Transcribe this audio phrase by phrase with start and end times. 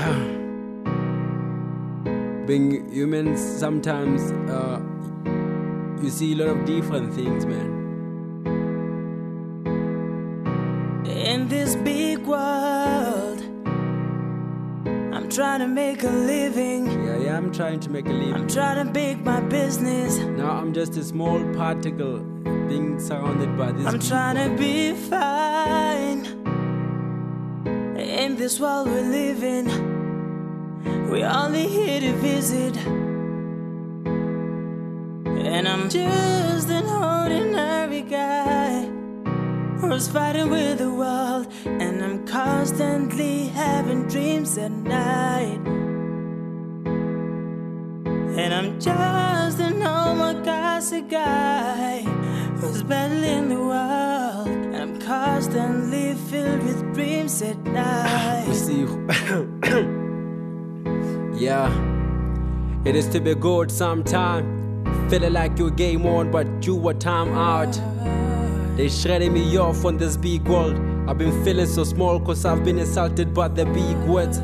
[2.46, 4.80] Being human, sometimes uh,
[6.02, 7.68] you see a lot of different things, man.
[11.04, 13.42] In this big world,
[15.14, 16.86] I'm trying to make a living.
[17.04, 18.32] Yeah, yeah, I'm trying to make a living.
[18.34, 20.16] I'm trying to make my business.
[20.16, 22.20] Now I'm just a small particle
[22.68, 23.86] being surrounded by this.
[23.86, 26.39] I'm trying to be fine.
[28.30, 29.66] In this world we live in,
[31.10, 32.76] we're only here to visit.
[35.26, 38.84] And I'm just an ordinary guy
[39.80, 41.48] who's fighting with the world.
[41.64, 45.60] And I'm constantly having dreams at night.
[48.38, 49.82] And I'm just an
[50.44, 52.02] classic guy
[52.60, 53.99] who's battling the world.
[54.90, 58.52] I'm constantly filled with dreams at night.
[58.52, 58.80] see,
[61.40, 61.70] yeah,
[62.84, 64.82] it is to be good sometime.
[65.08, 67.70] Feeling like you're game on, but you were time out.
[68.76, 70.74] They shredding me off on this big world.
[71.08, 74.40] I've been feeling so small cause I've been insulted by the big words.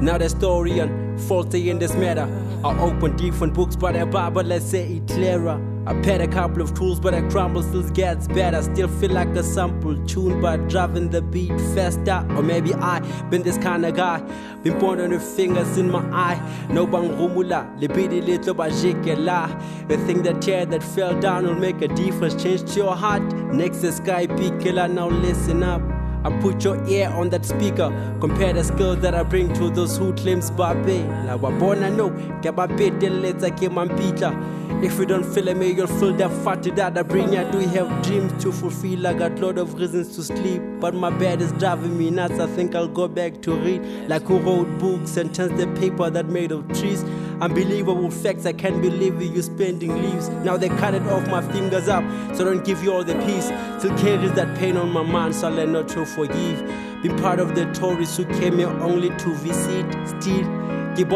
[0.00, 2.26] Now the story and faulty in this matter.
[2.64, 5.60] I open different books, but the Bible, let's say it clearer.
[5.86, 8.62] I paired a couple of tools, but the crumble still gets better.
[8.62, 12.26] Still feel like a sample tune, but driving the beat faster.
[12.30, 14.20] Or maybe I been this kind of guy.
[14.62, 16.66] Been pointing the fingers in my eye.
[16.70, 19.88] No bang rumula, libidi little bajikela.
[19.88, 22.42] The thing that tear that fell down will make a difference.
[22.42, 23.22] Change to your heart.
[23.52, 24.88] Next is sky killer.
[24.88, 25.93] Now listen up.
[26.24, 27.90] I put your ear on that speaker.
[28.20, 31.06] Compare the skills that I bring to those who claims babe.
[31.06, 34.32] Now I born I know, get my bit then let's I my pizza.
[34.82, 37.36] If you don't feel it, me, you'll feel that fat that I bring.
[37.36, 39.06] I do have dreams to fulfill.
[39.06, 42.38] I got lot of reasons to sleep, but my bed is driving me nuts.
[42.38, 46.10] I think I'll go back to read, like who wrote books and turns the paper
[46.10, 47.02] that made of trees.
[47.40, 50.28] Unbelievable facts, I can't believe you spending leaves.
[50.28, 52.04] Now they cut it off my fingers up,
[52.34, 53.46] so don't give you all the peace.
[53.78, 56.60] Still carries that pain on my mind, so I learn not to forgive.
[57.02, 59.86] Been part of the tourists who came here only to visit.
[60.20, 60.64] Still.
[60.96, 61.10] Being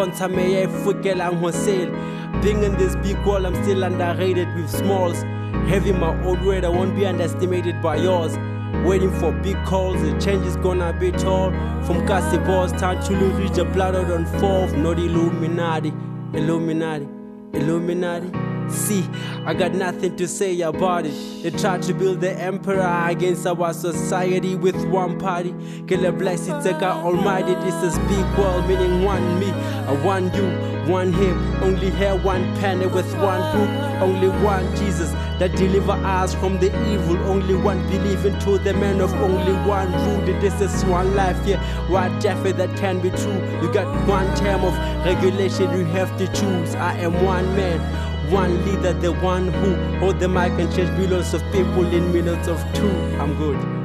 [2.64, 5.22] in this big world, I'm still underrated with smalls.
[5.68, 8.36] Having my own word, I won't be underestimated by yours.
[8.84, 11.52] Waiting for big calls, the change is gonna be tall.
[11.84, 12.38] From Cassie
[12.78, 15.92] time to reach the planet on fourth, not Illuminati,
[16.34, 17.08] Illuminati,
[17.54, 18.30] Illuminati.
[18.70, 19.02] See,
[19.46, 21.42] I got nothing to say about it.
[21.42, 25.54] They tried to build the emperor against our society with one party.
[25.86, 27.54] Killer bless it, take out almighty.
[27.54, 29.50] This is big world, meaning one me.
[29.50, 30.50] I want you,
[30.92, 31.38] one him.
[31.62, 33.87] Only here one penny with one book.
[34.00, 37.16] Only one Jesus that deliver us from the evil.
[37.26, 40.40] Only one believing to the man of only one rule.
[40.40, 41.60] This is one life, yeah.
[41.88, 43.40] What Jeffrey that can be true.
[43.60, 46.74] You got one term of regulation you have to choose.
[46.74, 47.80] I am one man.
[48.30, 52.46] One leader, the one who hold the mic and change millions of people in minutes
[52.46, 52.90] of two.
[53.18, 53.77] I'm good.